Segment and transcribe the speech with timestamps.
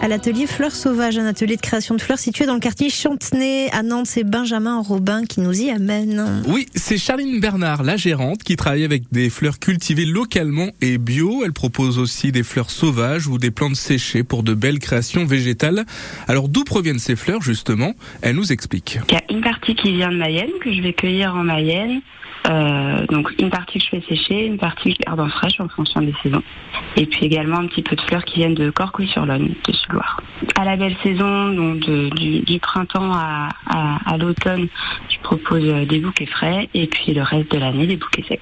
[0.00, 3.68] à l'atelier Fleurs Sauvages, un atelier de création de fleurs situé dans le quartier Chantenay
[3.72, 4.06] à Nantes.
[4.06, 6.42] C'est Benjamin Robin qui nous y amène.
[6.48, 11.42] Oui, c'est Charline Bernard, la gérante, qui travaille avec des fleurs cultivées localement et bio.
[11.44, 15.84] Elle propose aussi des fleurs sauvages ou des plantes séchées pour de belles créations végétales.
[16.28, 17.92] Alors d'où proviennent ces fleurs justement?
[18.22, 18.98] Elle nous explique.
[19.10, 22.00] Il y a une partie qui vient de Mayenne que je vais cueillir en Mayenne
[22.48, 25.60] euh, donc une partie que je fais sécher, une partie que je garde en fraîche
[25.60, 26.42] en fonction des saisons.
[26.96, 29.72] Et puis également un petit peu de fleurs qui viennent de Corcouille-sur-Logne, de
[30.56, 34.68] À la belle saison, du, printemps à, l'automne,
[35.08, 38.40] je propose euh, des bouquets frais et puis le reste de l'année des bouquets secs.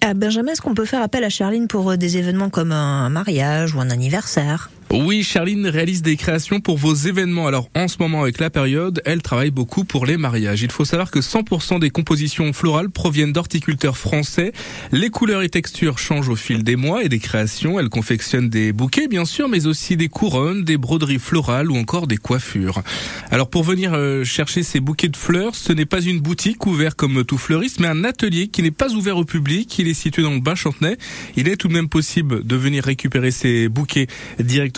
[0.00, 3.08] À Benjamin, est-ce qu'on peut faire appel à Charline pour euh, des événements comme un
[3.08, 4.70] mariage ou un anniversaire?
[4.92, 7.46] Oui, Charline réalise des créations pour vos événements.
[7.46, 10.60] Alors en ce moment avec la période, elle travaille beaucoup pour les mariages.
[10.60, 14.52] Il faut savoir que 100% des compositions florales proviennent d'horticulteurs français.
[14.90, 17.80] Les couleurs et textures changent au fil des mois et des créations.
[17.80, 22.06] Elle confectionne des bouquets bien sûr, mais aussi des couronnes, des broderies florales ou encore
[22.06, 22.82] des coiffures.
[23.30, 26.98] Alors pour venir euh, chercher ces bouquets de fleurs, ce n'est pas une boutique ouverte
[26.98, 29.78] comme tout fleuriste, mais un atelier qui n'est pas ouvert au public.
[29.78, 30.98] Il est situé dans le bas Chantenay.
[31.36, 34.06] Il est tout de même possible de venir récupérer ces bouquets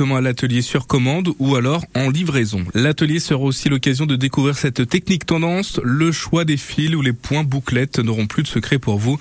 [0.05, 2.64] directement à l'atelier sur commande ou alors en livraison.
[2.74, 5.80] L'atelier sera aussi l'occasion de découvrir cette technique tendance.
[5.83, 9.19] Le choix des fils ou les points bouclettes n'auront plus de secret pour vous.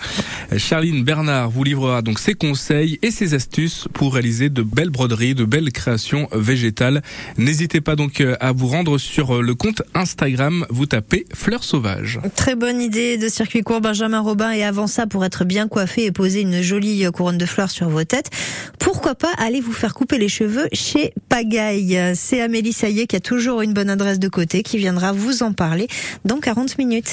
[0.57, 5.35] Charline Bernard vous livrera donc ses conseils et ses astuces pour réaliser de belles broderies,
[5.35, 7.01] de belles créations végétales.
[7.37, 10.65] N'hésitez pas donc à vous rendre sur le compte Instagram.
[10.69, 12.19] Vous tapez Fleurs Sauvages.
[12.35, 16.05] Très bonne idée de circuit court Benjamin Robin et avant ça pour être bien coiffé
[16.05, 18.29] et poser une jolie couronne de fleurs sur vos têtes.
[19.03, 22.13] Pourquoi pas aller vous faire couper les cheveux chez Pagaille.
[22.15, 25.51] C'est Amélie Saillet qui a toujours une bonne adresse de côté qui viendra vous en
[25.51, 25.89] parler
[26.23, 27.11] dans 40 minutes.